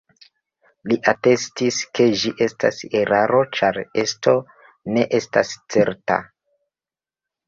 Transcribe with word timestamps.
Li 0.91 0.95
atestis 1.11 1.75
ke 1.99 2.07
ĝi 2.21 2.31
estas 2.45 2.79
eraro 2.99 3.41
ĉar 3.59 3.77
esto 4.05 4.33
ne 4.97 5.05
estas 5.19 5.53
certa. 5.75 6.19